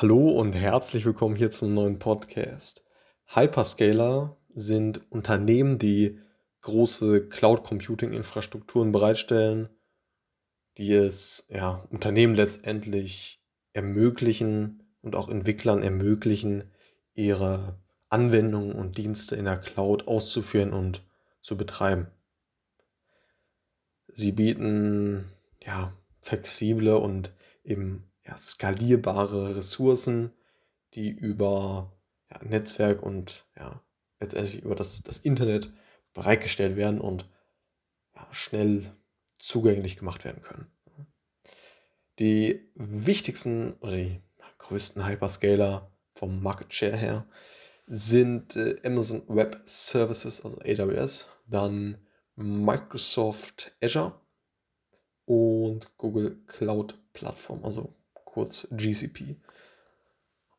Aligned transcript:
Hallo 0.00 0.30
und 0.30 0.52
herzlich 0.52 1.04
willkommen 1.04 1.34
hier 1.34 1.50
zum 1.50 1.74
neuen 1.74 1.98
Podcast. 1.98 2.84
Hyperscaler 3.26 4.36
sind 4.54 5.00
Unternehmen, 5.10 5.80
die 5.80 6.20
große 6.60 7.28
Cloud 7.28 7.64
Computing 7.64 8.12
Infrastrukturen 8.12 8.92
bereitstellen, 8.92 9.68
die 10.76 10.92
es 10.92 11.48
ja, 11.50 11.84
Unternehmen 11.90 12.36
letztendlich 12.36 13.42
ermöglichen 13.72 14.84
und 15.02 15.16
auch 15.16 15.28
Entwicklern 15.28 15.82
ermöglichen, 15.82 16.70
ihre 17.14 17.80
Anwendungen 18.08 18.76
und 18.76 18.98
Dienste 18.98 19.34
in 19.34 19.46
der 19.46 19.58
Cloud 19.58 20.06
auszuführen 20.06 20.72
und 20.72 21.04
zu 21.40 21.56
betreiben. 21.56 22.06
Sie 24.06 24.30
bieten 24.30 25.24
ja, 25.60 25.92
flexible 26.20 26.98
und 26.98 27.32
eben 27.64 28.08
ja, 28.28 28.36
skalierbare 28.36 29.56
Ressourcen, 29.56 30.32
die 30.94 31.08
über 31.10 31.98
ja, 32.30 32.44
Netzwerk 32.44 33.02
und 33.02 33.46
ja, 33.56 33.82
letztendlich 34.20 34.62
über 34.62 34.74
das, 34.74 35.02
das 35.02 35.18
Internet 35.18 35.72
bereitgestellt 36.12 36.76
werden 36.76 37.00
und 37.00 37.28
ja, 38.14 38.26
schnell 38.32 38.92
zugänglich 39.38 39.96
gemacht 39.96 40.24
werden 40.24 40.42
können. 40.42 40.66
Die 42.18 42.70
wichtigsten 42.74 43.74
oder 43.80 43.96
die 43.96 44.20
größten 44.58 45.06
Hyperscaler 45.06 45.92
vom 46.14 46.42
Market 46.42 46.74
Share 46.74 46.96
her 46.96 47.26
sind 47.86 48.56
äh, 48.56 48.76
Amazon 48.84 49.22
Web 49.28 49.62
Services, 49.64 50.44
also 50.44 50.58
AWS, 50.58 51.28
dann 51.46 51.96
Microsoft 52.34 53.74
Azure 53.82 54.20
und 55.24 55.96
Google 55.96 56.42
Cloud 56.46 56.98
Plattform, 57.12 57.64
also 57.64 57.94
kurz 58.38 58.68
GCP. 58.70 59.34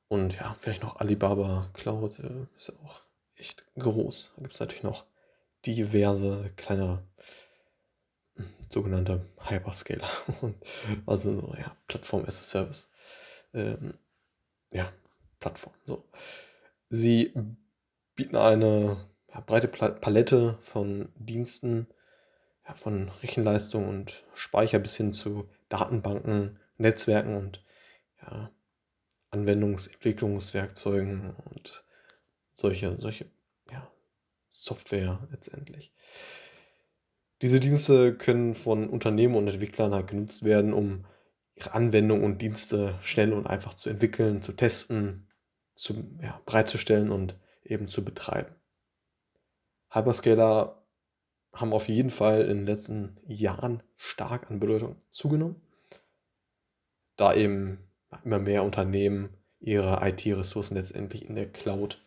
Und 0.09 0.35
ja, 0.35 0.57
vielleicht 0.59 0.83
noch 0.83 0.97
Alibaba 0.97 1.69
Cloud 1.71 2.19
äh, 2.19 2.45
ist 2.57 2.67
ja 2.67 2.73
auch 2.83 3.03
echt 3.37 3.63
groß. 3.77 4.33
Da 4.35 4.41
gibt 4.41 4.53
es 4.53 4.59
natürlich 4.59 4.83
noch 4.83 5.05
diverse 5.65 6.51
kleine 6.57 7.01
hm, 8.35 8.53
sogenannte 8.69 9.25
Hyperscaler. 9.47 10.09
also 11.05 11.39
so, 11.39 11.53
ja, 11.57 11.73
Plattform 11.87 12.25
as 12.25 12.39
a 12.39 12.43
Service. 12.43 12.89
Ähm, 13.53 13.93
ja, 14.73 14.91
Plattform. 15.39 15.73
So. 15.85 16.03
Sie 16.89 17.31
bieten 18.15 18.35
eine 18.35 18.97
ja, 19.33 19.39
breite 19.39 19.69
Palette 19.69 20.57
von 20.63 21.07
Diensten, 21.15 21.87
ja, 22.67 22.75
von 22.75 23.07
Rechenleistung 23.23 23.87
und 23.87 24.21
Speicher 24.33 24.79
bis 24.79 24.97
hin 24.97 25.13
zu 25.13 25.47
Datenbanken, 25.69 26.59
Netzwerken 26.79 27.35
und 27.35 27.61
ja, 28.29 28.51
Anwendungsentwicklungswerkzeugen 29.31 31.35
und 31.35 31.83
solche, 32.53 32.99
solche 32.99 33.29
ja, 33.71 33.89
Software 34.49 35.27
letztendlich. 35.31 35.93
Diese 37.41 37.59
Dienste 37.59 38.17
können 38.17 38.55
von 38.55 38.89
Unternehmen 38.89 39.35
und 39.35 39.47
Entwicklern 39.47 39.93
halt 39.93 40.07
genutzt 40.07 40.43
werden, 40.43 40.73
um 40.73 41.05
ihre 41.55 41.73
Anwendungen 41.73 42.23
und 42.23 42.41
Dienste 42.41 42.97
schnell 43.01 43.33
und 43.33 43.47
einfach 43.47 43.73
zu 43.73 43.89
entwickeln, 43.89 44.41
zu 44.41 44.53
testen, 44.53 45.29
zu, 45.75 46.17
ja, 46.21 46.41
bereitzustellen 46.45 47.11
und 47.11 47.39
eben 47.63 47.87
zu 47.87 48.03
betreiben. 48.03 48.55
Hyperscaler 49.91 50.85
haben 51.53 51.73
auf 51.73 51.87
jeden 51.87 52.09
Fall 52.09 52.41
in 52.41 52.57
den 52.57 52.65
letzten 52.65 53.17
Jahren 53.25 53.81
stark 53.95 54.51
an 54.51 54.59
Bedeutung 54.59 55.01
zugenommen 55.09 55.61
da 57.19 57.33
eben 57.33 57.79
immer 58.23 58.39
mehr 58.39 58.63
Unternehmen 58.63 59.29
ihre 59.59 59.99
IT-Ressourcen 60.07 60.75
letztendlich 60.75 61.27
in 61.27 61.35
der 61.35 61.51
Cloud 61.51 62.01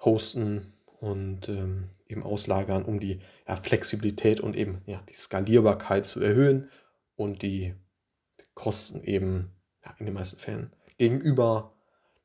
hosten 0.00 0.72
und 1.00 1.48
ähm, 1.48 1.90
eben 2.08 2.22
auslagern, 2.22 2.84
um 2.84 3.00
die 3.00 3.20
ja, 3.46 3.56
Flexibilität 3.56 4.40
und 4.40 4.56
eben 4.56 4.82
ja, 4.86 5.02
die 5.08 5.14
Skalierbarkeit 5.14 6.06
zu 6.06 6.20
erhöhen 6.20 6.70
und 7.16 7.42
die 7.42 7.74
Kosten 8.54 9.02
eben 9.04 9.50
ja, 9.84 9.94
in 9.98 10.06
den 10.06 10.14
meisten 10.14 10.38
Fällen 10.38 10.72
gegenüber 10.98 11.74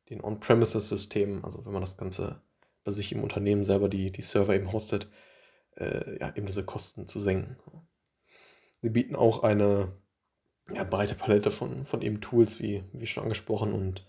den 0.09 0.23
On-Premises-Systemen, 0.23 1.43
also 1.43 1.65
wenn 1.65 1.71
man 1.71 1.81
das 1.81 1.97
Ganze 1.97 2.41
bei 2.83 2.91
sich 2.91 3.11
im 3.11 3.23
Unternehmen 3.23 3.63
selber 3.63 3.89
die, 3.89 4.11
die 4.11 4.21
Server 4.21 4.53
eben 4.53 4.71
hostet, 4.71 5.09
äh, 5.77 6.19
ja, 6.19 6.35
eben 6.35 6.45
diese 6.45 6.63
Kosten 6.63 7.07
zu 7.07 7.19
senken. 7.19 7.57
Sie 8.81 8.89
bieten 8.89 9.15
auch 9.15 9.43
eine 9.43 9.93
ja, 10.73 10.83
breite 10.83 11.15
Palette 11.15 11.51
von, 11.51 11.85
von 11.85 12.01
eben 12.01 12.21
Tools, 12.21 12.59
wie, 12.59 12.83
wie 12.93 13.05
schon 13.05 13.23
angesprochen, 13.23 13.73
und 13.73 14.05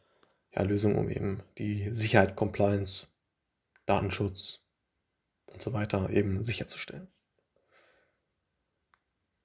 ja, 0.54 0.62
Lösungen, 0.62 0.96
um 0.96 1.10
eben 1.10 1.42
die 1.58 1.90
Sicherheit, 1.90 2.36
Compliance, 2.36 3.06
Datenschutz 3.84 4.60
und 5.46 5.60
so 5.60 5.72
weiter 5.72 6.10
eben 6.10 6.42
sicherzustellen. 6.42 7.08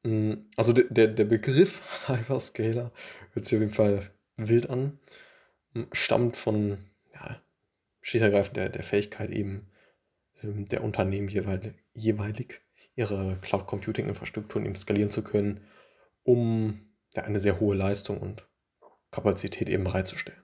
Mm, 0.03 0.33
also 0.55 0.73
der, 0.73 1.07
der 1.07 1.25
Begriff 1.25 2.07
Hyperscaler 2.07 2.91
hört 3.33 3.45
sich 3.45 3.57
auf 3.57 3.61
jeden 3.61 3.73
Fall 3.73 4.09
wild 4.37 4.69
an, 4.69 4.99
mm, 5.73 5.83
stammt 5.91 6.37
von 6.37 6.77
ja, 7.13 7.41
schlicht 8.01 8.55
der, 8.55 8.69
der 8.69 8.83
Fähigkeit 8.83 9.31
eben 9.31 9.67
ähm, 10.43 10.65
der 10.65 10.83
Unternehmen 10.83 11.27
jeweilig, 11.27 11.73
jeweilig 11.93 12.61
ihre 12.95 13.37
Cloud 13.41 13.67
Computing 13.67 14.07
Infrastrukturen 14.07 14.65
eben 14.65 14.75
skalieren 14.75 15.11
zu 15.11 15.23
können, 15.23 15.61
um 16.23 16.90
ja, 17.15 17.23
eine 17.23 17.39
sehr 17.39 17.59
hohe 17.59 17.75
Leistung 17.75 18.19
und 18.19 18.47
Kapazität 19.11 19.69
eben 19.69 19.83
bereitzustellen. 19.83 20.41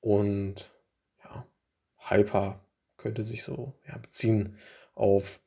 Und 0.00 0.72
ja, 1.24 1.46
Hyper 2.08 2.64
könnte 2.96 3.24
sich 3.24 3.42
so 3.42 3.74
ja, 3.86 3.98
beziehen 3.98 4.58
auf 4.94 5.40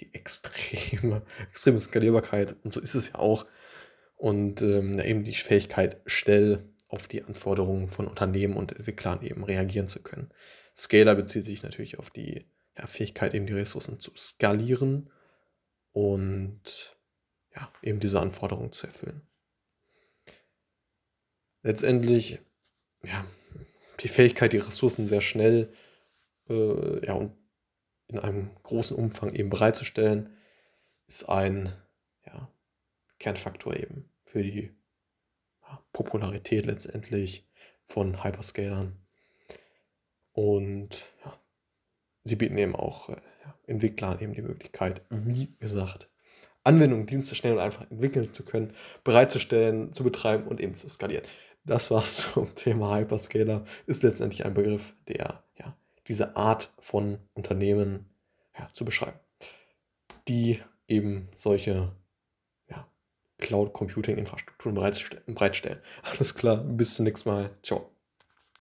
die 0.00 0.14
extreme, 0.14 1.22
extreme 1.50 1.80
Skalierbarkeit. 1.80 2.56
Und 2.64 2.72
so 2.72 2.80
ist 2.80 2.94
es 2.94 3.08
ja 3.08 3.16
auch. 3.16 3.46
Und 4.16 4.62
ähm, 4.62 4.98
eben 4.98 5.24
die 5.24 5.34
Fähigkeit, 5.34 6.00
schnell 6.06 6.72
auf 6.88 7.08
die 7.08 7.22
Anforderungen 7.22 7.88
von 7.88 8.06
Unternehmen 8.06 8.56
und 8.56 8.72
Entwicklern 8.72 9.22
eben 9.22 9.44
reagieren 9.44 9.88
zu 9.88 10.02
können. 10.02 10.30
Scaler 10.74 11.14
bezieht 11.14 11.44
sich 11.44 11.62
natürlich 11.62 11.98
auf 11.98 12.10
die 12.10 12.46
ja, 12.76 12.86
Fähigkeit, 12.86 13.34
eben 13.34 13.46
die 13.46 13.54
Ressourcen 13.54 14.00
zu 14.00 14.12
skalieren 14.16 15.10
und 15.92 16.95
ja, 17.56 17.72
eben 17.82 18.00
diese 18.00 18.20
Anforderungen 18.20 18.72
zu 18.72 18.86
erfüllen. 18.86 19.22
Letztendlich, 21.62 22.38
ja, 23.02 23.26
die 24.00 24.08
Fähigkeit, 24.08 24.52
die 24.52 24.58
Ressourcen 24.58 25.04
sehr 25.04 25.22
schnell 25.22 25.72
äh, 26.48 27.06
ja, 27.06 27.14
und 27.14 27.36
in 28.08 28.18
einem 28.18 28.54
großen 28.62 28.96
Umfang 28.96 29.34
eben 29.34 29.50
bereitzustellen, 29.50 30.36
ist 31.08 31.28
ein 31.28 31.74
ja, 32.24 32.48
Kernfaktor 33.18 33.74
eben 33.74 34.08
für 34.24 34.42
die 34.42 34.70
ja, 35.62 35.84
Popularität 35.92 36.66
letztendlich 36.66 37.48
von 37.84 38.22
Hyperscalern. 38.22 38.96
Und 40.32 41.10
ja, 41.24 41.40
sie 42.24 42.36
bieten 42.36 42.58
eben 42.58 42.76
auch 42.76 43.08
äh, 43.08 43.16
Entwicklern 43.66 44.20
eben 44.20 44.34
die 44.34 44.42
Möglichkeit, 44.42 45.02
wie 45.10 45.56
gesagt, 45.58 46.10
Anwendungen, 46.66 47.06
Dienste 47.06 47.34
schnell 47.34 47.54
und 47.54 47.60
einfach 47.60 47.90
entwickeln 47.90 48.32
zu 48.32 48.44
können, 48.44 48.72
bereitzustellen, 49.04 49.92
zu 49.92 50.04
betreiben 50.04 50.46
und 50.46 50.60
eben 50.60 50.74
zu 50.74 50.88
skalieren. 50.88 51.24
Das 51.64 51.90
war's 51.90 52.16
zum 52.32 52.54
Thema 52.54 52.96
Hyperscaler. 52.96 53.64
Ist 53.86 54.02
letztendlich 54.02 54.44
ein 54.44 54.54
Begriff, 54.54 54.94
der 55.08 55.42
ja, 55.58 55.76
diese 56.08 56.36
Art 56.36 56.72
von 56.78 57.18
Unternehmen 57.34 58.06
ja, 58.58 58.68
zu 58.72 58.84
beschreiben, 58.84 59.18
die 60.28 60.60
eben 60.88 61.28
solche 61.34 61.92
ja, 62.68 62.86
Cloud 63.38 63.72
Computing 63.72 64.16
Infrastrukturen 64.16 64.74
bereitstellen. 65.26 65.80
Alles 66.02 66.34
klar, 66.34 66.58
bis 66.58 66.94
zum 66.94 67.04
nächsten 67.04 67.28
Mal. 67.28 67.50
Ciao. 67.62 67.95